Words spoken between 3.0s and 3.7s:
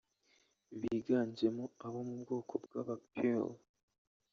Peul